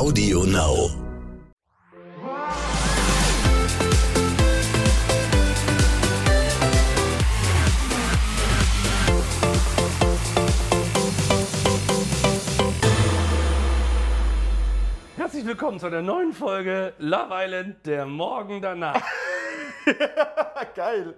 [0.00, 0.88] Audio Now.
[15.18, 19.02] Herzlich willkommen zu einer neuen Folge Love Island, der Morgen danach.
[20.74, 21.14] Geil.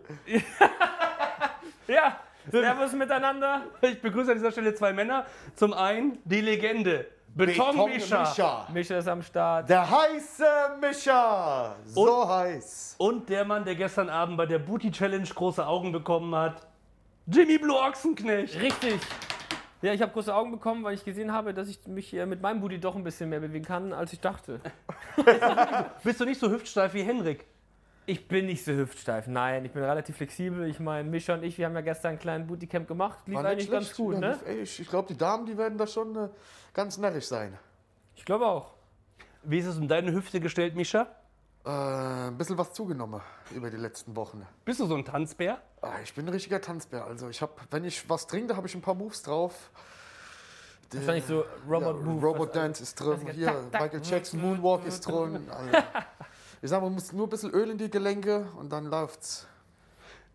[1.86, 2.18] ja,
[2.50, 3.62] Servus miteinander.
[3.82, 5.24] ich begrüße an dieser Stelle zwei Männer.
[5.54, 8.20] Zum einen die Legende, Betonmischer.
[8.20, 8.66] Mischa.
[8.72, 9.68] Mischa ist am Start.
[9.68, 10.44] Der heiße
[10.80, 11.76] Mischa.
[11.86, 12.96] So heiß.
[12.98, 16.66] Und der Mann, der gestern Abend bei der Booty Challenge große Augen bekommen hat,
[17.26, 18.60] Jimmy Blue Ochsenknecht.
[18.60, 19.00] Richtig.
[19.80, 22.60] Ja, ich habe große Augen bekommen, weil ich gesehen habe, dass ich mich mit meinem
[22.60, 24.60] Booty doch ein bisschen mehr bewegen kann, als ich dachte.
[26.04, 27.46] Bist du nicht so hüftsteif wie Henrik?
[28.04, 30.68] Ich bin nicht so hüftsteif, nein, ich bin relativ flexibel.
[30.68, 33.19] Ich meine, Mischa und ich, wir haben ja gestern einen kleinen Bootycamp gemacht.
[33.27, 34.38] Lief War eigentlich nicht ganz gut, ne?
[34.44, 34.80] echt.
[34.80, 36.28] Ich glaube, die Damen, die werden da schon äh,
[36.74, 37.56] ganz närrisch sein.
[38.16, 38.74] Ich glaube auch.
[39.44, 41.06] Wie ist es um deine Hüfte gestellt, Mischa?
[41.64, 43.20] Äh, ein bisschen was zugenommen
[43.52, 44.44] über die letzten Wochen.
[44.64, 45.60] Bist du so ein Tanzbär?
[45.80, 47.05] Ah, ich bin ein richtiger Tanzbär.
[47.06, 49.70] Also ich habe, wenn ich was trinke, habe ich ein paar Moves drauf.
[50.92, 52.27] Wahrscheinlich so Robot ja, Move.
[52.27, 53.20] Robot was- Dance ist drin.
[53.32, 53.82] Hier, tak, tak.
[53.82, 55.48] Michael Jackson Moonwalk ist drin.
[55.50, 55.78] Also,
[56.62, 59.46] ich sag, man muss nur ein bisschen Öl in die Gelenke und dann läuft's.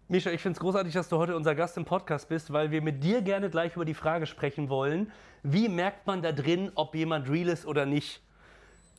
[0.10, 2.82] Mischa, ich finde es großartig, dass du heute unser Gast im Podcast bist, weil wir
[2.82, 5.12] mit dir gerne gleich über die Frage sprechen wollen,
[5.44, 8.22] wie merkt man da drin, ob jemand real ist oder nicht?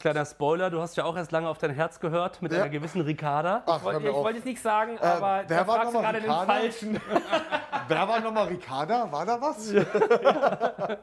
[0.01, 2.59] Kleiner Spoiler, du hast ja auch erst lange auf dein Herz gehört mit Ja.
[2.61, 3.63] einer gewissen Ricarda.
[3.67, 6.31] Ach, Ich wollte jetzt nicht sagen, aber wer da war fragst du gerade den?
[6.31, 7.01] Falschen.
[7.89, 9.11] Wer war nochmal Ricarda?
[9.11, 9.73] War da was?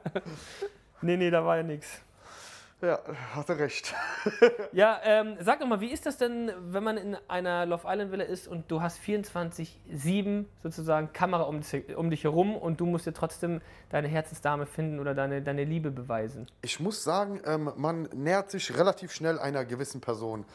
[1.01, 1.99] nee, nee, da war ja nichts.
[2.81, 2.99] Ja,
[3.33, 3.93] hatte recht.
[4.73, 8.11] Ja, ähm, sag doch mal, wie ist das denn, wenn man in einer Love Island
[8.11, 12.85] Villa ist und du hast 24-7 sozusagen Kamera um, dich- um dich herum und du
[12.85, 16.47] musst dir trotzdem deine Herzensdame finden oder deine, deine Liebe beweisen?
[16.61, 20.45] Ich muss sagen, ähm, man nähert sich relativ schnell einer gewissen Person.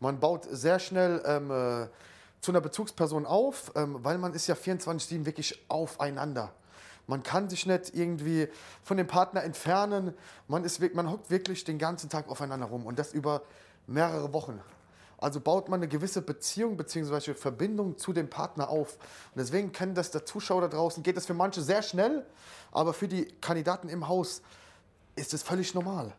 [0.00, 1.88] Man baut sehr schnell ähm, äh,
[2.40, 6.52] zu einer Bezugsperson auf, ähm, weil man ist ja 24-7 wirklich aufeinander.
[7.06, 8.48] Man kann sich nicht irgendwie
[8.82, 10.14] von dem Partner entfernen.
[10.48, 13.42] Man, ist, man hockt wirklich den ganzen Tag aufeinander rum und das über
[13.86, 14.60] mehrere Wochen.
[15.18, 17.34] Also baut man eine gewisse Beziehung bzw.
[17.34, 18.98] Verbindung zu dem Partner auf.
[19.34, 22.26] Und deswegen kennen das der Zuschauer da draußen, geht das für manche sehr schnell,
[22.70, 24.42] aber für die Kandidaten im Haus
[25.14, 26.12] ist es völlig normal.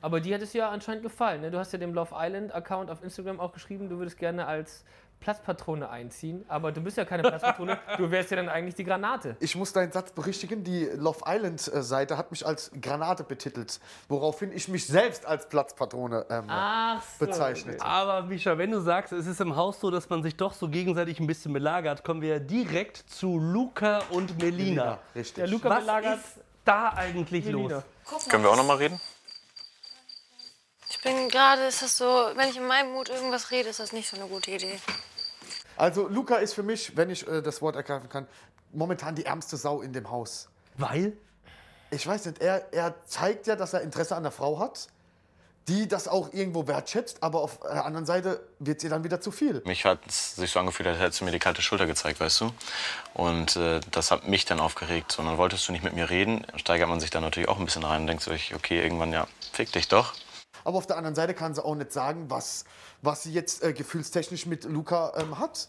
[0.00, 1.40] Aber dir hat es ja anscheinend gefallen.
[1.40, 1.50] Ne?
[1.50, 4.84] Du hast ja dem Love Island Account auf Instagram auch geschrieben, du würdest gerne als
[5.24, 6.44] Platzpatrone einziehen.
[6.48, 9.36] Aber du bist ja keine Platzpatrone, du wärst ja dann eigentlich die Granate.
[9.40, 10.62] Ich muss deinen Satz berichtigen.
[10.64, 16.44] Die Love Island-Seite hat mich als Granate betitelt, woraufhin ich mich selbst als Platzpatrone ähm,
[16.48, 17.24] Ach so.
[17.24, 17.80] bezeichnet.
[17.80, 20.68] Aber Mischa, wenn du sagst, es ist im Haus so, dass man sich doch so
[20.68, 24.84] gegenseitig ein bisschen belagert, kommen wir direkt zu Luca und Melina.
[24.84, 25.36] Ja, richtig.
[25.36, 27.82] Der Luca Was belagert ist da eigentlich Melina.
[28.08, 28.28] los?
[28.28, 29.00] Können wir auch noch mal reden?
[30.90, 33.92] Ich bin gerade, ist das so, wenn ich in meinem Mut irgendwas rede, ist das
[33.92, 34.78] nicht so eine gute Idee.
[35.76, 38.26] Also Luca ist für mich, wenn ich äh, das Wort ergreifen kann,
[38.72, 40.48] momentan die ärmste Sau in dem Haus.
[40.76, 41.16] Weil?
[41.90, 44.88] Ich weiß nicht, er, er zeigt ja, dass er Interesse an der Frau hat,
[45.68, 49.30] die das auch irgendwo wertschätzt, aber auf der anderen Seite wird sie dann wieder zu
[49.30, 49.62] viel.
[49.64, 52.42] Mich hat es sich so angefühlt, als hättest du mir die kalte Schulter gezeigt, weißt
[52.42, 52.50] du?
[53.14, 55.18] Und äh, das hat mich dann aufgeregt.
[55.18, 56.46] Und dann wolltest du nicht mit mir reden.
[56.56, 59.26] Steigert man sich dann natürlich auch ein bisschen rein und denkt sich, okay, irgendwann, ja,
[59.52, 60.12] fick dich doch.
[60.64, 62.64] Aber auf der anderen Seite kann sie auch nicht sagen, was,
[63.02, 65.68] was sie jetzt äh, gefühlstechnisch mit Luca ähm, hat.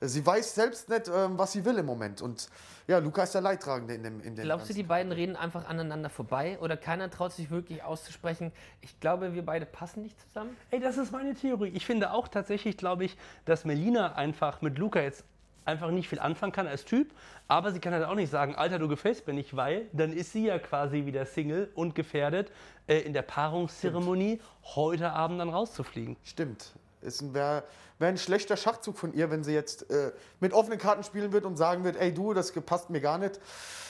[0.00, 2.22] Sie weiß selbst nicht, ähm, was sie will im Moment.
[2.22, 2.48] Und
[2.86, 4.20] ja, Luca ist der Leidtragende in dem.
[4.20, 7.82] In dem Glaubst du, die beiden reden einfach aneinander vorbei oder keiner traut sich wirklich
[7.82, 8.52] auszusprechen?
[8.80, 10.56] Ich glaube, wir beide passen nicht zusammen.
[10.70, 11.72] Ey, das ist meine Theorie.
[11.74, 15.24] Ich finde auch tatsächlich, glaube ich, dass Melina einfach mit Luca jetzt
[15.66, 17.12] einfach nicht viel anfangen kann als Typ,
[17.48, 20.32] aber sie kann halt auch nicht sagen, Alter, du gefällst mir nicht, weil dann ist
[20.32, 22.50] sie ja quasi wieder Single und gefährdet,
[22.86, 24.40] äh, in der Paarungszeremonie
[24.74, 26.16] heute Abend dann rauszufliegen.
[26.24, 26.72] Stimmt.
[27.02, 27.62] Es wäre
[27.98, 31.44] wär ein schlechter Schachzug von ihr, wenn sie jetzt äh, mit offenen Karten spielen wird
[31.44, 33.40] und sagen wird, ey du, das passt mir gar nicht.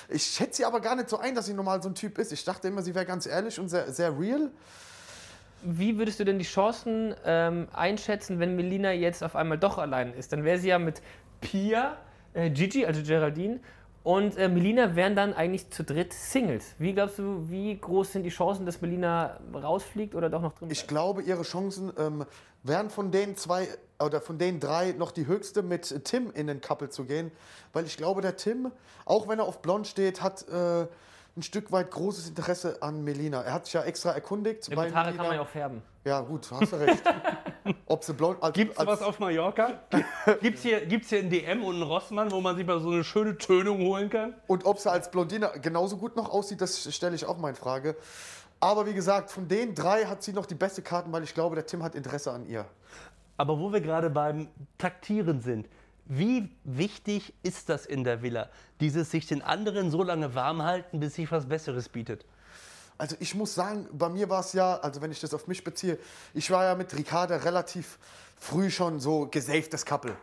[0.08, 2.32] Ich schätze sie aber gar nicht so ein, dass sie normal so ein Typ ist.
[2.32, 4.50] Ich dachte immer, sie wäre ganz ehrlich und sehr, sehr real.
[5.62, 10.12] Wie würdest du denn die Chancen ähm, einschätzen, wenn Melina jetzt auf einmal doch allein
[10.14, 10.32] ist?
[10.32, 11.02] Dann wäre sie ja mit
[11.40, 11.96] Pia,
[12.34, 13.60] äh, Gigi, also Geraldine,
[14.02, 16.76] und äh, Melina wären dann eigentlich zu dritt Singles.
[16.78, 20.70] Wie glaubst du, wie groß sind die Chancen, dass Melina rausfliegt oder doch noch drin
[20.70, 20.88] Ich bleibt?
[20.88, 22.24] glaube, ihre Chancen ähm,
[22.62, 23.66] wären von den zwei
[23.98, 27.32] oder von den drei noch die höchste, mit Tim in den Couple zu gehen.
[27.72, 28.70] Weil ich glaube, der Tim,
[29.06, 30.86] auch wenn er auf Blond steht, hat äh,
[31.36, 33.42] ein Stück weit großes Interesse an Melina.
[33.42, 34.68] Er hat sich ja extra erkundigt.
[34.68, 35.16] Ja, bei Haare Melina.
[35.16, 35.82] kann man ja auch färben.
[36.04, 37.02] Ja, gut, hast du recht.
[37.86, 38.42] Ob sie blond.
[38.42, 39.80] Als, Gibt's als, was auf Mallorca?
[40.40, 43.04] Gibt's hier, gibt's hier einen DM und einen Rossmann, wo man sich mal so eine
[43.04, 44.34] schöne Tönung holen kann?
[44.46, 47.56] Und ob sie als Blondine genauso gut noch aussieht, das stelle ich auch mal in
[47.56, 47.96] Frage.
[48.60, 51.54] Aber wie gesagt, von den drei hat sie noch die beste Karten, weil ich glaube,
[51.54, 52.64] der Tim hat Interesse an ihr.
[53.36, 54.48] Aber wo wir gerade beim
[54.78, 55.68] Taktieren sind,
[56.06, 58.48] wie wichtig ist das in der Villa?
[58.80, 62.24] Dieses sich den anderen so lange warm halten, bis sich was Besseres bietet.
[62.98, 65.62] Also ich muss sagen, bei mir war es ja, also wenn ich das auf mich
[65.62, 65.98] beziehe,
[66.34, 67.98] ich war ja mit Ricarda relativ
[68.38, 70.16] früh schon so gesafedes Couple.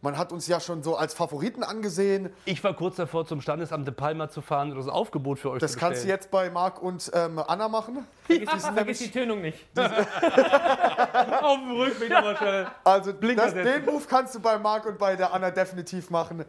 [0.00, 2.30] Man hat uns ja schon so als Favoriten angesehen.
[2.44, 5.58] Ich war kurz davor, zum Standesamt de Palma zu fahren und das Aufgebot für euch
[5.58, 6.20] Das zu kannst du bestellen.
[6.20, 8.06] jetzt bei Marc und ähm, Anna machen.
[8.24, 9.58] Vergiss, die, vergiss die Tönung nicht.
[9.76, 12.66] Auf dem Rückweg aber schnell.
[12.84, 16.44] Also das, den Move kannst du bei Marc und bei der Anna definitiv machen.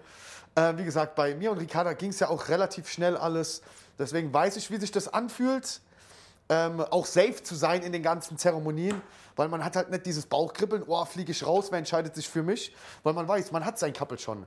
[0.59, 3.61] Ähm, wie gesagt, bei mir und Ricarda ging es ja auch relativ schnell alles.
[3.97, 5.79] Deswegen weiß ich, wie sich das anfühlt,
[6.49, 9.01] ähm, auch safe zu sein in den ganzen Zeremonien.
[9.37, 12.43] Weil man hat halt nicht dieses Bauchkribbeln, oh, fliege ich raus, wer entscheidet sich für
[12.43, 12.75] mich?
[13.03, 14.43] Weil man weiß, man hat sein Couple schon.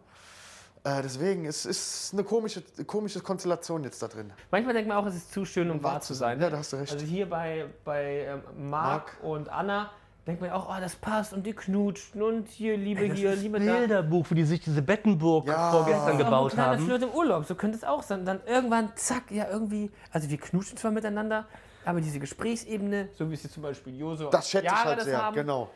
[0.85, 4.35] Äh, deswegen, es ist eine komische, komische Konstellation jetzt da drin.
[4.51, 6.39] Manchmal denkt man auch, es ist zu schön, um wahr zu sein.
[6.41, 6.93] Ja, da hast du recht.
[6.93, 9.91] Also hier bei, bei ähm, Marc und Anna
[10.27, 13.43] denkt man auch, oh, das passt und die knutschen und hier Liebe Das hier, ist
[13.43, 13.73] Liebe da.
[13.73, 15.71] Bilderbuch, wie die sich diese Bettenburg Ja.
[15.71, 16.85] vorgestern Das ist auch gebaut ein haben.
[16.87, 18.25] Flirt im Urlaub, so könnte es auch sein.
[18.25, 21.47] Dann irgendwann, zack, ja irgendwie, also wir knutschen zwar miteinander,
[21.85, 25.01] aber diese Gesprächsebene, so wie es jetzt zum Beispiel Joso Das schätze ich Chiara halt
[25.03, 25.69] sehr, haben, genau.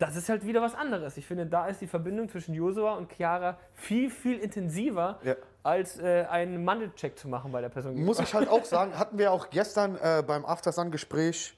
[0.00, 1.16] das ist halt wieder was anderes.
[1.16, 5.36] Ich finde, da ist die Verbindung zwischen Josua und Chiara viel, viel intensiver, Ja.
[5.62, 7.94] als äh, einen Mandelcheck zu machen bei der Person.
[8.04, 11.56] Muss ich halt auch sagen, hatten wir auch gestern äh, beim Aftersun-Gespräch,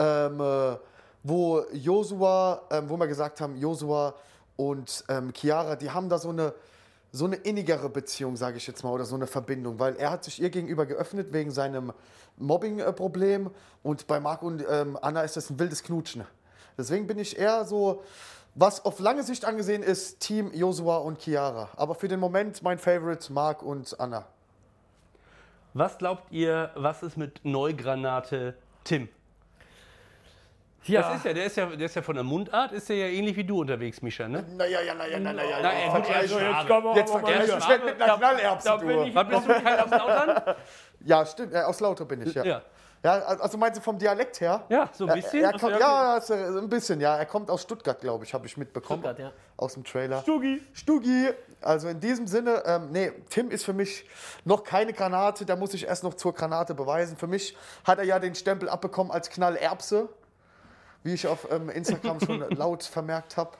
[0.00, 0.76] ähm, äh,
[1.22, 4.14] wo Josua, ähm, wo wir gesagt haben, Josua
[4.56, 6.54] und ähm, Chiara, die haben da so eine,
[7.12, 10.24] so eine innigere Beziehung, sage ich jetzt mal, oder so eine Verbindung, weil er hat
[10.24, 11.92] sich ihr gegenüber geöffnet wegen seinem
[12.38, 13.50] Mobbing-Problem
[13.82, 16.24] und bei Marc und ähm, Anna ist das ein wildes Knutschen.
[16.76, 18.02] Deswegen bin ich eher so,
[18.54, 21.68] was auf lange Sicht angesehen ist, Team Josua und Chiara.
[21.76, 24.26] Aber für den Moment mein Favorite Marc und Anna.
[25.74, 28.54] Was glaubt ihr, was ist mit Neugranate
[28.84, 29.08] Tim?
[30.84, 32.96] Ja, Das ist ja, der ist ja, der ist ja von der Mundart, ist der
[32.96, 34.44] ja ähnlich wie du unterwegs, Mischa, ne?
[34.56, 35.56] Naja, ja, naja, naja, naja.
[35.62, 36.30] Na, ey, gut, er ist
[36.66, 36.92] Schwabe.
[36.96, 39.02] Jetzt vergleich Ja, mich nicht mit einer Knallerbse, da bin du.
[39.04, 40.54] ich- Was bist du, kein aus Lautern?
[41.04, 41.52] Ja, stimmt.
[41.52, 42.44] Äh, aus Lauter bin ich, ja.
[42.44, 42.62] Ja.
[43.02, 43.12] ja.
[43.12, 44.62] also meinst du vom Dialekt her?
[44.68, 45.42] Ja, so ein Er- bisschen.
[45.44, 46.20] Er, kommt, ja,
[46.58, 47.16] ein bisschen, ja.
[47.16, 49.02] Er kommt aus Stuttgart, glaube ich, habe ich mitbekommen.
[49.02, 49.32] Stuttgart, ja.
[49.56, 50.22] Aus dem Trailer.
[50.22, 50.62] Stugi.
[50.72, 51.30] Stugi.
[51.60, 54.08] Also in diesem Sinne, ähm, nee, Tim ist für mich
[54.44, 55.44] noch keine Granate.
[55.44, 57.16] Da muss ich erst noch zur Granate beweisen.
[57.16, 60.08] Für mich hat er ja den Stempel abbekommen als Knallerbse,
[61.02, 63.50] wie ich auf ähm, Instagram schon laut vermerkt habe.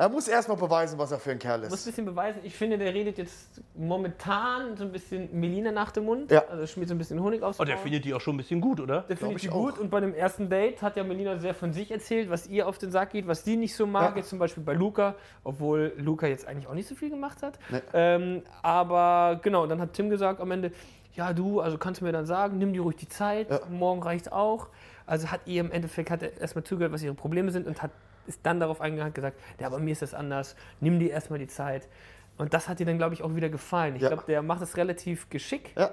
[0.00, 1.82] Er muss erst mal beweisen, was er für ein Kerl muss ist.
[1.84, 2.38] ein bisschen beweisen.
[2.44, 6.30] Ich finde, der redet jetzt momentan so ein bisschen Melina nach dem Mund.
[6.30, 6.44] Ja.
[6.48, 8.60] Also schmiert so ein bisschen Honig aufs Oh, der findet die auch schon ein bisschen
[8.60, 9.00] gut, oder?
[9.08, 9.78] Der findet ich die gut auch.
[9.80, 12.78] und bei dem ersten Date hat ja Melina sehr von sich erzählt, was ihr auf
[12.78, 14.10] den Sack geht, was sie nicht so mag.
[14.12, 14.16] Ja.
[14.18, 17.58] Jetzt zum Beispiel bei Luca, obwohl Luca jetzt eigentlich auch nicht so viel gemacht hat.
[17.68, 17.80] Nee.
[17.94, 20.70] Ähm, aber genau, dann hat Tim gesagt am Ende,
[21.14, 23.58] ja du, also kannst du mir dann sagen, nimm dir ruhig die Zeit, Ja.
[23.68, 24.68] morgen reicht auch.
[25.08, 27.90] Also hat ihr im Endeffekt hat er erstmal zugehört, was ihre Probleme sind und hat
[28.26, 31.38] ist dann darauf eingegangen und gesagt, ja, bei mir ist das anders, nimm dir erstmal
[31.38, 31.88] die Zeit.
[32.36, 33.96] Und das hat ihr dann, glaube ich, auch wieder gefallen.
[33.96, 34.08] Ich Ja.
[34.08, 35.92] glaube, der macht das relativ geschickt Ja.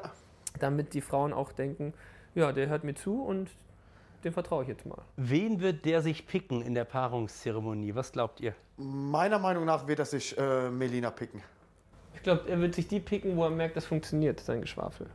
[0.60, 1.94] damit die Frauen auch denken,
[2.36, 3.50] ja, der hört mir zu und
[4.26, 4.98] dem vertraue ich jetzt mal.
[5.16, 7.96] Wen wird der sich picken in der Paarungszeremonie?
[7.96, 8.54] Was glaubt ihr?
[8.76, 11.42] Meiner Meinung nach wird er sich äh, Melina picken.
[12.16, 15.08] Ich glaube, er wird sich die picken, wo er merkt, das funktioniert, sein Geschwafel.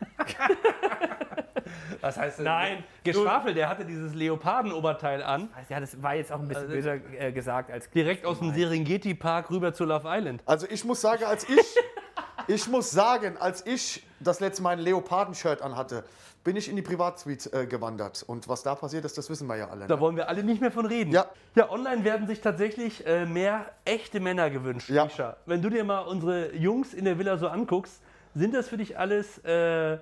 [2.00, 2.44] Was heißt denn?
[2.46, 6.68] Nein, Geschwafel, der hatte dieses Leopardenoberteil an, Also, ja, das war jetzt auch ein bisschen
[6.68, 10.42] böser äh, gesagt als direkt aus dem Serengeti-Park rüber zu Love Island.
[10.46, 11.60] Also ich muss sagen, als ich,
[12.48, 16.04] ich muss sagen, als ich das letzte Mal ein Leoparden-Shirt anhatte,
[16.42, 18.24] bin ich in die Privatsuite äh, gewandert.
[18.26, 19.86] Und was da passiert ist, das wissen wir ja alle.
[19.86, 20.00] Da Ne?
[20.00, 21.12] wollen wir alle nicht mehr von reden.
[21.12, 21.26] Ja.
[21.54, 25.04] Ja, online werden sich tatsächlich äh, mehr echte Männer gewünscht, Ja.
[25.04, 25.36] Mischa.
[25.44, 28.00] Wenn du dir mal unsere Jungs in der Villa so anguckst,
[28.34, 29.98] sind das für dich alles äh,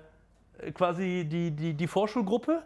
[0.73, 2.63] quasi die, die, die Vorschulgruppe?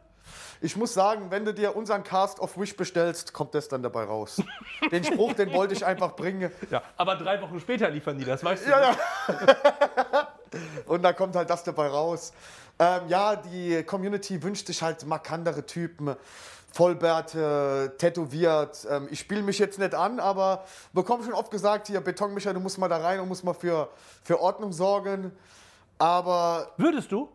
[0.62, 4.06] Ich muss sagen, wenn du dir unseren Cast of Wish bestellst, kommt das dann dabei
[4.06, 4.42] raus.
[4.92, 6.52] Den Spruch, den wollte ich einfach bringen.
[6.72, 6.82] Ja.
[6.96, 8.70] Aber drei Wochen später liefern die das, weißt du?
[8.70, 10.28] Ja, ja.
[10.86, 12.32] Und da kommt halt das dabei raus.
[12.80, 16.16] Ähm, ja, die Community wünscht sich halt markantere Typen.
[16.74, 18.88] Vollbärte, tätowiert.
[18.90, 22.60] Ähm, ich spiele mich jetzt nicht an, aber bekomme schon oft gesagt, hier, Betonmischer, du
[22.60, 23.90] musst mal da rein und musst mal für,
[24.24, 25.32] für Ordnung sorgen.
[26.00, 27.30] Aber Würdest du?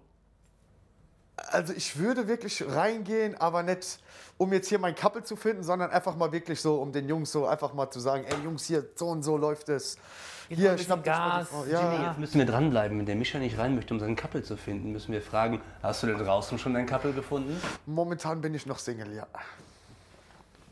[1.51, 3.99] Also ich würde wirklich reingehen, aber nicht,
[4.37, 7.33] um jetzt hier mein Couple zu finden, sondern einfach mal wirklich so, um den Jungs
[7.33, 9.97] so einfach mal zu sagen, ey Jungs, hier, so und so läuft es.
[10.49, 11.49] mal Hier, schnappt euch mal die Gas.
[11.49, 11.65] Frau.
[11.65, 12.99] Jimmy, Ja, jetzt müssen wir dranbleiben.
[12.99, 16.03] Wenn der Mischa nicht rein möchte, um seinen Couple zu finden, müssen wir fragen, hast
[16.03, 17.61] du denn draußen schon dein Couple gefunden?
[17.87, 19.27] momentan bin ich noch Single, ja.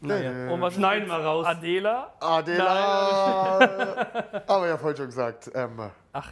[0.00, 0.52] Naja.
[0.52, 1.46] Und was Schneiden wir raus.
[1.46, 2.12] Adela?
[2.20, 4.06] Adela!
[4.46, 6.28] Aber ja, vorhin schon gesagt, ähm, Ach,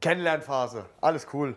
[0.00, 1.56] Kennenlernphase, alles cool.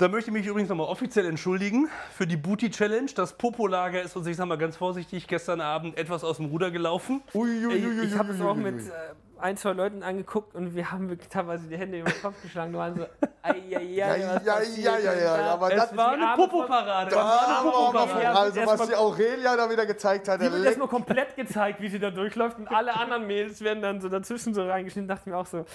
[0.00, 3.10] Da möchte ich mich übrigens nochmal offiziell entschuldigen für die Booty Challenge.
[3.14, 6.70] Das Popolager ist uns, ich sag mal ganz vorsichtig, gestern Abend etwas aus dem Ruder
[6.70, 7.22] gelaufen.
[7.34, 8.06] Uiuiuiui.
[8.06, 8.92] Ich habe es auch mit äh,
[9.36, 12.72] ein, zwei Leuten angeguckt und wir haben wirklich teilweise die Hände über den Kopf geschlagen.
[12.72, 13.06] Wir waren so,
[13.42, 17.10] ai, Ja, ja, ja, aber das war eine Popoparade.
[17.10, 20.64] Da haben wir auch noch, also was die Aurelia da wieder gezeigt hat, Die wird
[20.64, 24.54] erstmal komplett gezeigt, wie sie da durchläuft und alle anderen Mädels werden dann so dazwischen
[24.54, 25.08] so reingeschnitten.
[25.08, 25.66] Dachte ich mir auch so,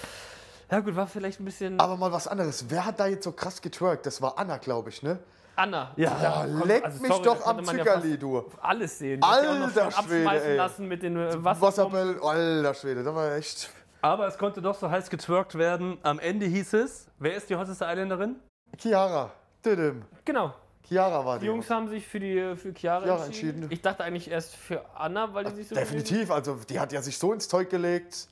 [0.70, 2.66] ja gut, war vielleicht ein bisschen Aber mal was anderes.
[2.68, 4.06] Wer hat da jetzt so krass getwerkt?
[4.06, 5.18] Das war Anna, glaube ich, ne?
[5.56, 5.92] Anna.
[5.96, 6.44] Ja.
[6.46, 8.44] Oh, komm, leck also mich sorry, doch am man ja Zuckerli, du.
[8.60, 9.20] Alles sehen.
[9.20, 10.56] Die ja Alter Schwede, ey.
[10.56, 11.60] lassen mit den äh, Wasser.
[11.62, 13.70] Wasserball, alter Schwede, das war echt.
[14.02, 15.98] Aber es konnte doch so heiß getwerkt werden.
[16.02, 18.36] Am Ende hieß es, wer ist die hotteste Eisländerin?
[18.78, 19.32] Chiara.
[19.64, 20.02] Didim.
[20.24, 20.52] Genau.
[20.86, 21.40] Chiara war die.
[21.40, 23.48] Die Jungs haben sich für die für Chiara Chiara entschieden.
[23.48, 23.66] entschieden.
[23.70, 27.02] Ich dachte eigentlich erst für Anna, weil die sich so Definitiv, also die hat ja
[27.02, 28.28] sich so ins Zeug gelegt.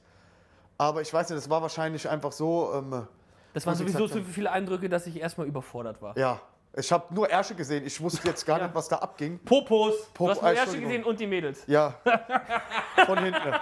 [0.78, 3.06] Aber ich weiß nicht, das war wahrscheinlich einfach so, ähm,
[3.52, 6.16] Das waren sowieso gesagt so viele Eindrücke, dass ich erstmal überfordert war.
[6.18, 6.40] ja.
[6.76, 8.64] Ich habe nur Ärsche gesehen, ich wusste jetzt gar Ja.
[8.64, 9.38] nicht, was da abging.
[9.38, 9.94] Popos.
[10.12, 11.62] Du hast Pop- nur äh, Ärsche gesehen und die Mädels.
[11.68, 11.94] Ja.
[13.06, 13.40] Von hinten.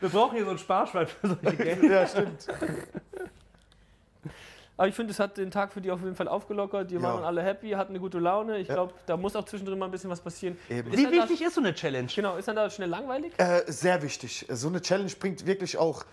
[0.00, 1.82] Wir brauchen hier so ein Sparschwein für solche Games.
[1.90, 2.46] Ja, stimmt.
[4.78, 6.90] Aber ich finde, es hat den Tag für die auf jeden Fall aufgelockert.
[6.90, 7.26] Die waren Ja.
[7.26, 8.58] alle happy, hatten eine gute Laune.
[8.58, 10.58] Ich glaube, da muss auch zwischendrin mal ein bisschen was passieren.
[10.68, 12.08] Wie dann da- wichtig ist so eine Challenge?
[12.14, 13.32] Genau, ist dann da schnell langweilig?
[13.38, 14.46] Äh, sehr wichtig.
[14.50, 16.04] So eine Challenge bringt wirklich auch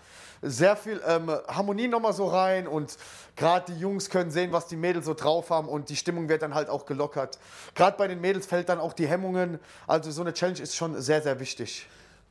[0.42, 2.96] sehr viel ähm, Harmonie nochmal so rein und
[3.36, 6.42] gerade die Jungs können sehen, was die Mädels so drauf haben und die Stimmung wird
[6.42, 7.38] dann halt auch gelockert.
[7.74, 9.58] Gerade bei den Mädels fällt dann auch die Hemmungen.
[9.86, 11.86] Also so eine Challenge ist schon sehr, sehr wichtig.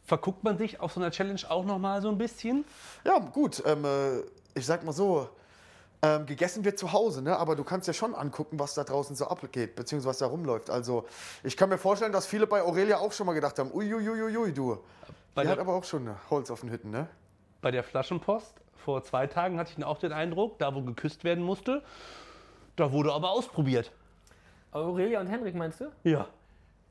[0.06, 2.66] Verguckt man sich auf so einer Challenge auch nochmal so ein bisschen?
[3.04, 3.62] Ja, gut.
[3.66, 4.20] Ähm, äh,
[4.56, 5.30] ich sag mal so,
[6.02, 7.38] ähm, gegessen wird zu Hause, ne?
[7.38, 10.70] aber du kannst ja schon angucken, was da draußen so abgeht, beziehungsweise was da rumläuft.
[10.70, 11.06] Also
[11.44, 14.78] ich kann mir vorstellen, dass viele bei Aurelia auch schon mal gedacht haben, uiuiuiui, du.
[15.36, 17.08] Bei Die der- hat aber auch schon Holz auf den Hütten, ne?
[17.62, 21.44] Bei der Flaschenpost vor zwei Tagen hatte ich auch den Eindruck, da wo geküsst werden
[21.44, 21.84] musste,
[22.78, 23.92] da wurde aber ausprobiert.
[24.72, 25.92] Aurelia und Henrik meinst du?
[26.04, 26.28] Ja.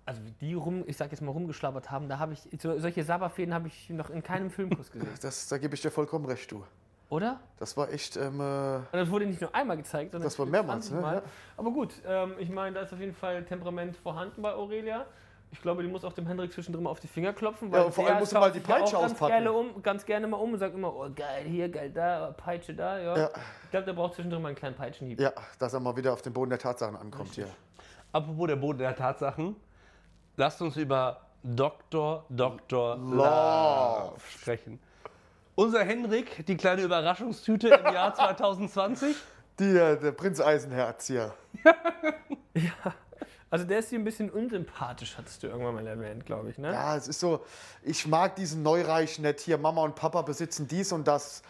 [0.04, 3.04] Also wie die rum, ich sag jetzt mal rumgeschlabbert haben, da habe ich, so, solche
[3.04, 5.08] Sabberfäden habe ich noch in keinem Filmkuss gesehen.
[5.22, 6.62] Das, da gebe ich dir vollkommen recht, du.
[7.10, 7.40] Oder?
[7.58, 10.46] Das war echt, ähm, äh, Und das wurde nicht nur einmal gezeigt, sondern Das war
[10.46, 11.00] mehrmals, 20 ne?
[11.00, 11.14] Mal.
[11.16, 11.22] Ja.
[11.56, 15.06] Aber gut, ähm, ich meine, da ist auf jeden Fall Temperament vorhanden bei Aurelia.
[15.50, 17.72] Ich glaube, die muss auch dem Hendrik zwischendrin mal auf die Finger klopfen.
[17.72, 19.32] Ja, und vor allem muss schaut mal die sich ja auch Peitsche ganz auspacken.
[19.32, 22.74] Gerne um, ganz gerne mal um und sagt immer, oh geil, hier, geil da, Peitsche
[22.74, 22.98] da.
[22.98, 23.16] Ja.
[23.16, 23.30] Ja.
[23.64, 25.18] Ich glaube, der braucht zwischendrin mal einen kleinen Peitschenhieb.
[25.18, 27.48] ja, dass er mal wieder auf den Boden der Tatsachen ankommt hier.
[28.12, 29.56] Apropos der Boden der Tatsachen,
[30.36, 32.26] lasst uns über Dr.
[32.28, 32.96] Dr.
[32.96, 34.20] Love Love.
[34.20, 34.78] sprechen.
[35.58, 39.16] Unser Henrik, die kleine Überraschungstüte im Jahr 2020.
[39.58, 41.34] Die, der Prinz Eisenherz hier.
[43.50, 46.70] Also der ist hier ein bisschen unsympathisch, hattest du irgendwann mal erwähnt, glaube ich, ne?
[46.70, 47.42] Ja, es ist so,
[47.82, 49.56] ich mag diesen Neureich nicht hier.
[49.56, 51.42] Mama und Papa besitzen dies und das.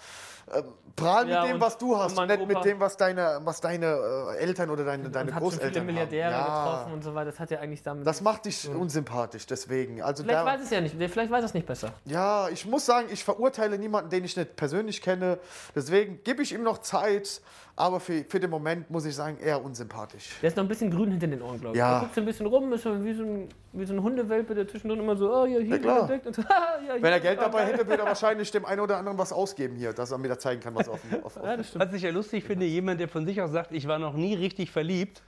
[0.55, 0.65] Ähm,
[0.97, 3.61] prahl Ja, mit dem, was du hast, und nicht mit Opa- dem, was deine, was
[3.61, 6.65] deine äh, Eltern oder deine, deine und Großeltern viele Milliardäre haben.
[6.65, 7.31] getroffen und so weiter.
[7.31, 8.07] Das hat ja eigentlich damit.
[8.07, 10.03] Das macht dich unsympathisch, deswegen.
[10.03, 11.93] Also vielleicht da, weiß es ja nicht, vielleicht weiß es nicht besser.
[12.05, 15.39] ja, ich muss sagen, ich verurteile niemanden, den ich nicht persönlich kenne.
[15.75, 17.41] Deswegen gebe ich ihm noch Zeit,
[17.79, 20.31] aber für, für den Moment muss ich sagen, eher unsympathisch.
[20.43, 21.79] Der ist noch ein bisschen grün hinter den Ohren, glaube ich.
[21.79, 21.93] Ja.
[21.93, 24.53] Der guckt so ein bisschen rum, ist so wie so ein, wie so ein Hundewelpe,
[24.53, 26.01] der zwischendrin immer so, oh ja, hier klar.
[26.01, 28.51] entdeckt und so, ah, ja, hier, Wenn er Geld ah, dabei hätte, würde er wahrscheinlich
[28.51, 31.01] dem einen oder anderen was ausgeben hier, dass er mir da zeigen kann, was auf
[31.03, 31.23] dem.
[31.23, 31.57] Auf, auf Ja.
[31.75, 34.35] Was ich ja lustig finde, jemand, der von sich aus sagt, ich war noch nie
[34.35, 35.23] richtig verliebt,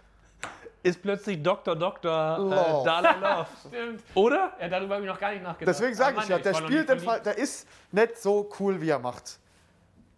[0.82, 1.76] ist plötzlich Dr.
[1.76, 2.10] Dr.
[2.10, 2.84] Äh, Love.
[2.84, 3.48] Dalai Love.
[3.68, 4.02] Stimmt.
[4.14, 4.54] Oder?
[4.60, 5.78] Ja, darüber habe ich noch gar nicht nachgedacht.
[5.78, 8.88] Deswegen sage Aber ich ja, der spielt den Fall, der ist nicht so cool, wie
[8.88, 9.38] er macht.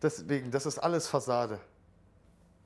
[0.00, 1.58] Deswegen, das ist alles Fassade.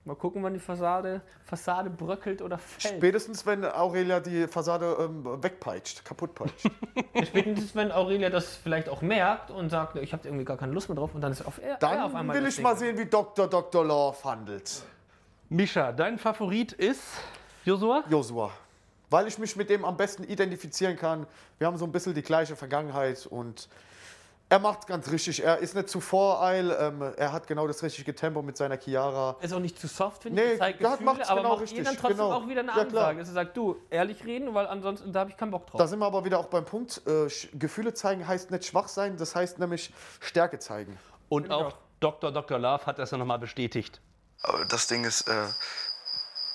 [0.06, 2.94] Mal gucken, wann die Fassade, Fassade bröckelt oder fällt.
[2.94, 6.70] Spätestens, wenn Aurelia die Fassade ähm, wegpeitscht, kaputtpeitscht.
[7.24, 10.88] Spätestens, wenn Aurelia das vielleicht auch merkt und sagt, ich habe irgendwie gar keine Lust
[10.88, 12.62] mehr drauf und dann ist auf, er, er Dann auf einmal will das ich Ding.
[12.62, 13.48] mal sehen, wie Dr.
[13.48, 13.84] Dr.
[13.84, 14.82] Love handelt.
[15.48, 17.02] Mischa, dein Favorit ist
[17.64, 18.04] Josua?
[18.08, 18.52] Josua.
[19.10, 21.26] Weil ich mich mit dem am besten identifizieren kann.
[21.58, 23.68] Wir haben so ein bisschen die gleiche Vergangenheit und
[24.48, 25.42] er macht ganz richtig.
[25.42, 26.76] Er ist nicht zu voreil.
[26.78, 29.36] Ähm, er hat genau das richtige Tempo mit seiner Chiara.
[29.40, 30.46] Ist auch nicht zu soft, finde ich.
[30.46, 32.32] Nee, das zeigt Gefühle, macht's aber genau macht richtig, dann trotzdem genau.
[32.32, 32.82] auch wieder eine Ja.
[32.82, 33.18] Ansage.
[33.18, 35.78] Dass er sagt, du, ehrlich reden, weil ansonsten da habe ich keinen Bock drauf.
[35.78, 37.02] Da sind wir aber wieder auch beim Punkt.
[37.06, 40.96] Äh, Gefühle zeigen heißt nicht schwach sein, das heißt nämlich Stärke zeigen.
[41.28, 42.30] Und auch Dr.
[42.30, 42.58] Dr.
[42.58, 44.00] Love hat das ja nochmal bestätigt.
[44.42, 45.46] Aber das Ding ist, äh,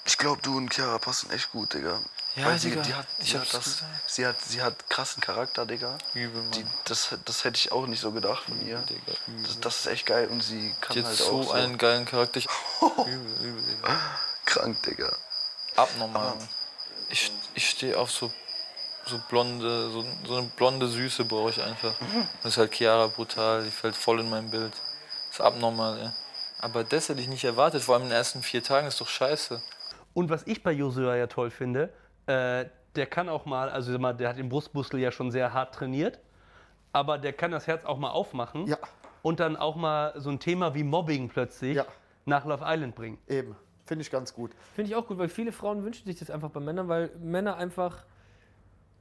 [0.06, 2.00] ich glaube, du und Chiara passen echt gut, Digga.
[2.36, 5.66] Ja, Weil sie, Digga, die hat, ich hat das, sie, hat, sie hat krassen Charakter,
[5.66, 5.98] Digga.
[6.14, 6.52] Übel, Mann.
[6.52, 8.78] Die, das, das hätte ich auch nicht so gedacht von ihr.
[8.80, 9.12] Digga.
[9.44, 11.78] Das, das ist echt geil und sie kann Die hat halt so auch so einen
[11.78, 12.40] geilen Charakter.
[12.82, 13.98] Übel, übel, Digga.
[14.46, 15.14] krank, Digga.
[15.76, 16.36] Abnormal.
[16.36, 16.50] Mann.
[17.10, 18.32] Ich, ich stehe auf so,
[19.08, 21.94] so blonde, so, so eine blonde Süße brauche ich einfach.
[22.44, 24.74] Das ist halt Chiara brutal, die fällt voll in mein Bild.
[25.30, 26.10] ist abnormal, ey.
[26.60, 29.10] Aber das hätte ich nicht erwartet, vor allem in den ersten vier Tagen ist doch
[29.10, 29.62] scheiße.
[30.14, 31.92] Und was ich bei Josua ja toll finde,
[32.32, 35.74] äh, der kann auch mal, also mal, der hat den Brustmuskel ja schon sehr hart
[35.76, 36.20] trainiert,
[36.94, 38.78] aber der kann das Herz auch mal aufmachen Ja.
[39.22, 41.86] und dann auch mal so ein Thema wie Mobbing plötzlich Ja.
[42.26, 43.18] nach Love Island bringen.
[43.28, 43.56] Eben.
[43.86, 44.52] Finde ich ganz gut.
[44.76, 47.56] Finde ich auch gut, weil viele Frauen wünschen sich das einfach bei Männern, weil Männer
[47.58, 48.04] einfach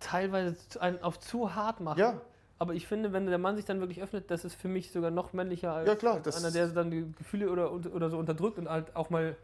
[0.00, 1.98] teilweise zu- einen auf zu hart machen.
[1.98, 2.20] Ja.
[2.58, 5.10] Aber ich finde, wenn der Mann sich dann wirklich öffnet, das ist für mich sogar
[5.10, 8.18] noch männlicher als Ja, klar, als das- einer, der dann die Gefühle oder, oder so
[8.18, 9.36] unterdrückt und halt auch mal,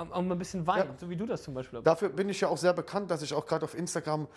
[0.00, 0.94] auch mal ein bisschen weint, Ja.
[0.98, 1.82] so wie du das zum Beispiel.
[1.82, 4.28] Dafür bin ich ja auch sehr bekannt, dass ich auch gerade auf Instagram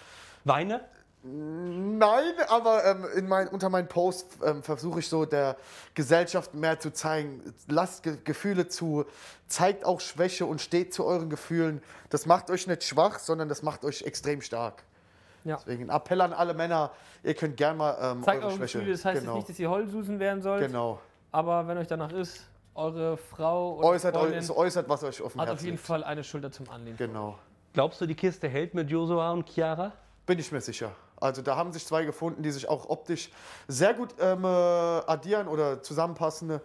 [0.44, 0.82] Weine?
[1.26, 5.56] Nein, aber ähm, in mein, unter meinen Posts ähm, versuche ich so der
[5.94, 7.42] Gesellschaft mehr zu zeigen.
[7.70, 9.06] Lasst Ge Gefühle zu,
[9.48, 11.82] zeigt auch Schwäche und steht zu euren Gefühlen.
[12.10, 14.84] Das macht euch nicht schwach, sondern das macht euch extrem stark.
[15.46, 15.56] Ja.
[15.58, 16.92] Deswegen Appell an alle Männer,
[17.24, 18.80] ihr könnt gerne mal ähm, Zeigt eure eure Schwäche.
[18.80, 19.36] Gefühle, das heißt genau.
[19.36, 21.00] jetzt nicht, dass ihr Heulsusen werden sollt, genau.
[21.32, 22.44] aber wenn euch danach ist,
[22.76, 25.86] eure Frau oder Äußert, Freundin äußert, was euch auf dem hat Herzen auf jeden liegt.
[25.86, 26.98] Fall eine Schulter zum Anlehnen.
[26.98, 27.38] Genau.
[27.74, 29.92] Glaubst du, die Kiste hält mit Josua und Chiara?
[30.26, 30.92] Bin ich mir sicher.
[31.18, 33.30] Also da haben sich zwei gefunden, die sich auch optisch
[33.68, 36.60] sehr gut ähm, äh, addieren oder zusammenpassen.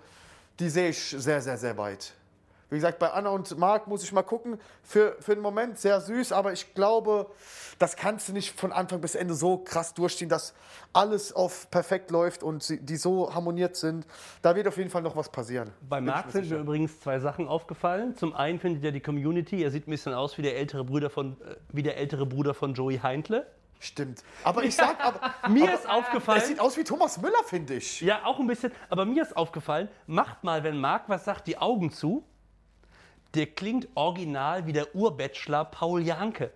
[0.59, 2.13] Die sehe ich sehr, sehr, sehr weit.
[2.71, 4.61] Wie gesagt, bei Anna und Marc muss ich mal gucken.
[4.83, 7.31] Für, für den Moment sehr süß, aber ich glaube,
[7.79, 10.55] das kannst du nicht von Anfang bis Ende so krass durchziehen, dass
[10.93, 14.07] alles auf perfekt läuft und die so harmoniert sind.
[14.43, 15.73] Da wird auf jeden Fall noch was passieren.
[15.89, 18.15] Bei Marc sind mir übrigens zwei Sachen aufgefallen.
[18.17, 21.09] Zum einen findet er die Community, er sieht ein bisschen aus wie der ältere Bruder
[21.09, 23.47] von, äh, wie der ältere Bruder von Joey Heintle.
[23.81, 24.23] Stimmt.
[24.45, 27.75] Aber ich sag, aber, Mir aber ist aufgefallen, es sieht aus wie Thomas Müller, finde
[27.75, 28.01] ich.
[28.01, 31.59] ja auch ein bisschen, aber mir ist aufgefallen, macht mal, wenn Marc was sagt, die
[31.59, 32.25] Augen zu.
[33.39, 36.51] Der klingt original wie der Urbachelor Paul Janke.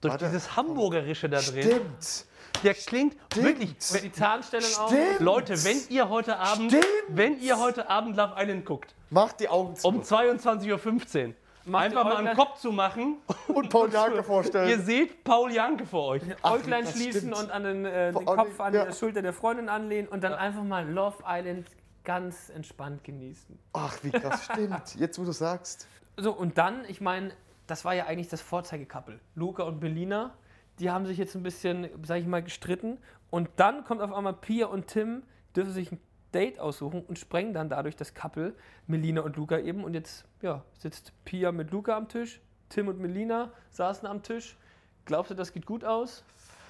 [0.00, 0.26] Durch Warte.
[0.26, 1.62] dieses Hamburgerische da drin.
[1.64, 2.26] Stimmt.
[2.62, 3.74] Der klingt wirklich.
[3.92, 4.86] Und die Zahnstellung auch.
[4.86, 5.18] Stimmt.
[5.18, 6.86] Leute, wenn ihr heute Abend, Stimmt.
[7.08, 9.88] wenn ihr heute Abend Love Island guckt, Macht die Augen zu.
[9.88, 11.34] um 22.15 Uhr,
[11.64, 13.16] Macht einfach ihr mal einen Kopf zu machen.
[13.48, 14.84] und Paul Janke Ihr vorstellen.
[14.84, 16.22] seht Paul Janke vor euch.
[16.44, 17.38] Äuglein schließen stimmt.
[17.38, 18.84] und an den, äh, den Kopf an ja.
[18.84, 21.66] die Schulter der Freundin anlehnen und dann einfach mal Love Island
[22.04, 23.58] ganz entspannt genießen.
[23.72, 24.94] Ach, wie krass, stimmt.
[24.96, 25.86] Jetzt, wo du sagst.
[26.16, 27.32] So, und dann, ich meine,
[27.66, 29.20] das war ja eigentlich das Vorzeigekappel.
[29.34, 30.34] Luca und Belina,
[30.78, 32.98] die haben sich jetzt ein bisschen, sag ich mal, gestritten.
[33.30, 35.22] Und dann kommt auf einmal Pia und Tim,
[35.54, 36.00] dürfen sich ein
[36.34, 38.54] Date aussuchen und sprengen dann dadurch das Couple,
[38.86, 39.84] Melina und Luca eben.
[39.84, 44.56] Und jetzt, ja, sitzt Pia mit Luca am Tisch, Tim und Melina saßen am Tisch.
[45.04, 46.24] Glaubst du, das geht gut aus?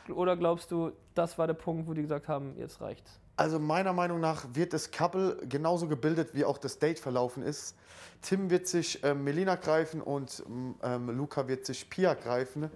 [0.08, 3.20] Oder glaubst du, das war der Punkt, wo die gesagt haben, jetzt reicht's?
[3.42, 7.74] Also meiner Meinung nach wird das Couple genauso gebildet, wie auch das Date verlaufen ist.
[8.22, 10.44] Tim wird sich ähm, Melina greifen und
[10.84, 12.70] ähm, Luca wird sich Pia greifen.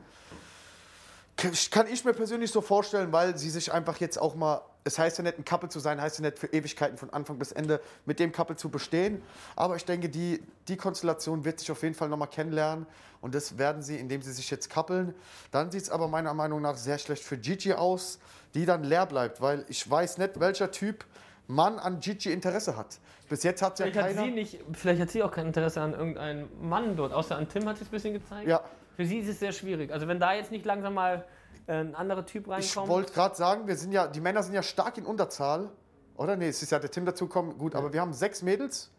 [1.37, 5.18] Kann ich mir persönlich so vorstellen, weil sie sich einfach jetzt auch mal, es heißt
[5.18, 7.81] ja nicht, ein Couple zu sein, heißt ja nicht für Ewigkeiten von Anfang bis Ende
[8.07, 9.20] mit dem Couple zu bestehen.
[9.55, 12.87] Aber ich denke, die, die Konstellation wird sich auf jeden Fall nochmal kennenlernen.
[13.20, 15.14] Und das werden sie, indem sie sich jetzt kappeln.
[15.51, 18.18] Dann sieht es aber meiner Meinung nach sehr schlecht für Gigi aus,
[18.55, 21.05] die dann leer bleibt, weil ich weiß nicht, welcher Typ
[21.49, 22.99] Mann an Gigi Interesse hat.
[23.29, 24.25] Bis jetzt hat ja Vielleicht hat, keiner.
[24.25, 27.68] sie nicht, vielleicht hat sie auch kein Interesse an irgendeinem Mann dort, außer an Tim
[27.68, 28.49] hat sie es ein bisschen gezeigt.
[28.49, 28.62] Ja,
[28.96, 29.92] Für sie ist es sehr schwierig.
[29.92, 31.26] Also wenn da jetzt nicht langsam mal
[31.66, 32.88] äh, ein anderer Typ ich reinkommt.
[32.88, 35.70] wollte gerade sagen, wir sind ja, die Männer sind ja stark in Unterzahl.
[36.16, 36.37] Oder?
[36.37, 37.59] Nee, es ist ja der Tim dazukommen.
[37.59, 38.90] Gut, aber wir haben sechs Mädels.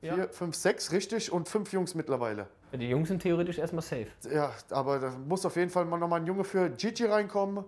[0.00, 0.14] Ja.
[0.14, 1.30] Vier, fünf, sechs, richtig.
[1.32, 2.48] Und fünf Jungs mittlerweile.
[2.72, 4.08] Ja, die Jungs sind theoretisch erstmal safe.
[4.30, 7.64] Ja, aber da muss auf jeden Fall mal nochmal ein Junge für Gigi reinkommen.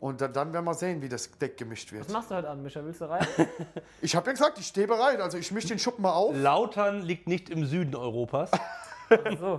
[0.00, 2.04] Und dann, dann werden wir sehen, wie das Deck gemischt wird.
[2.04, 2.84] Was machst du heute Abend, Micha?
[2.84, 3.26] Willst du rein?
[4.00, 5.20] Ich habe ja gesagt, ich stehe bereit.
[5.20, 6.36] Also ich mische den Schuppen mal auf.
[6.36, 8.50] Lautern liegt nicht im Süden Europas.
[9.40, 9.58] so.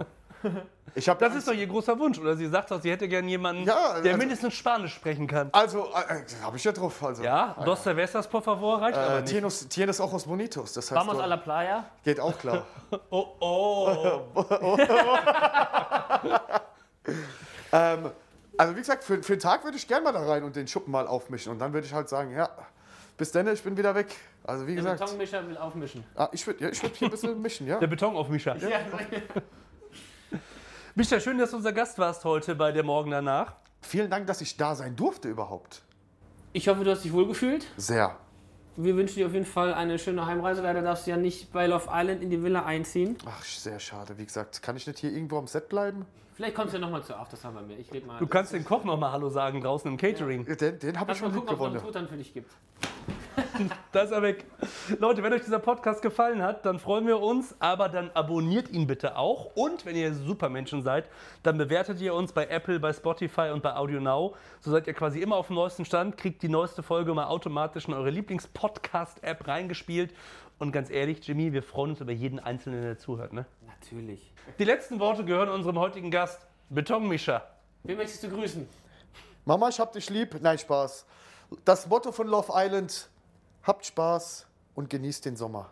[0.95, 2.17] Ich hab Das ist doch ihr großer Wunsch.
[2.17, 5.49] Oder sie sagt doch, sie hätte gern jemanden, Ja, der also- mindestens Spanisch sprechen kann.
[5.51, 7.03] Also, äh, habe ich ja drauf.
[7.03, 7.23] Also.
[7.23, 9.31] Ja, Dos Cervezas, por favor, reicht aber Äh, nicht.
[9.33, 10.73] Tienes, Tienes Ojos Bonitos.
[10.73, 11.85] Das heißt, Vamos doch- a la playa.
[12.03, 12.65] geht auch klar.
[13.11, 14.17] Oh, oh.
[17.71, 18.09] ähm,
[18.57, 20.67] also wie gesagt, für, für den Tag würde ich gerne mal da rein und den
[20.67, 21.51] Schuppen mal aufmischen.
[21.51, 22.49] Und dann würde ich halt sagen, ja,
[23.17, 24.07] bis dann, ich bin wieder weg.
[24.43, 26.03] Also wie Der gesagt, Betonmischer will aufmischen.
[26.15, 27.77] ah, ich würde ja, ich würd hier ein bisschen mischen, ja.
[27.79, 28.27] Der Beton auf
[30.99, 33.53] Mischa, schön, dass du unser Gast warst heute bei der Morgen danach.
[33.79, 35.81] Vielen Dank, dass ich da sein durfte überhaupt.
[36.51, 37.65] Ich hoffe, du hast dich wohlgefühlt.
[37.77, 38.17] Sehr.
[38.75, 40.61] Wir wünschen dir auf jeden Fall eine schöne Heimreise.
[40.61, 43.15] Leider darfst du ja nicht bei Love Island in die Villa einziehen.
[43.25, 44.17] Ach, sehr schade.
[44.17, 46.05] Wie gesagt, kann ich nicht hier irgendwo am Set bleiben?
[46.35, 47.79] Vielleicht kommst du ja nochmal zur Aftersum bei mir.
[47.79, 48.19] Ich red mal.
[48.19, 50.43] Du kannst den Koch noch mal Hallo sagen draußen im Catering.
[50.57, 51.79] Den, den habe ich Lass mal schon gucken, ob es noch einen.
[51.79, 52.51] Truthahn für dich gibt.
[53.91, 54.45] Da ist er weg.
[54.99, 58.87] Leute, wenn euch dieser Podcast gefallen hat, dann freuen wir uns, aber dann abonniert ihn
[58.87, 59.55] bitte auch.
[59.55, 61.09] Und wenn ihr Supermenschen seid,
[61.43, 64.35] dann bewertet ihr uns bei Apple, bei Spotify und bei Audio Now.
[64.61, 67.87] So seid ihr quasi immer auf dem neuesten Stand, kriegt die neueste Folge mal automatisch
[67.87, 70.13] in eure Lieblings-Podcast-App reingespielt.
[70.59, 73.33] Und ganz ehrlich, Jimmy, wir freuen uns über jeden Einzelnen, der zuhört.
[73.33, 73.45] Ne?
[73.65, 74.33] Natürlich.
[74.57, 77.47] Die letzten Worte gehören unserem heutigen Gast, Betonmischer.
[77.83, 78.67] Wen möchtest du grüßen?
[79.45, 80.35] Mama, ich hab dich lieb.
[80.41, 81.05] Nein, Spaß.
[81.65, 83.09] Das Motto von Love Island:
[83.63, 85.69] Habt Spaß und genießt den Sommer.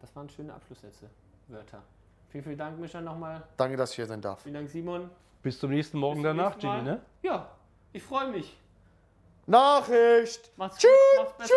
[0.00, 1.08] Das waren schöne Abschlusssätze,
[1.48, 1.82] Wörter.
[2.28, 3.42] Vielen, vielen Dank, Mischa, nochmal.
[3.56, 4.42] Danke, dass ich hier sein darf.
[4.42, 5.10] Vielen Dank, Simon.
[5.42, 6.56] Bis zum nächsten Morgen zum danach.
[6.58, 7.00] Jimmy, ne?
[7.22, 7.48] Ja,
[7.92, 8.58] ich freue mich.
[9.46, 10.50] Nachricht!
[10.56, 11.38] Macht's gut.
[11.38, 11.52] Macht's.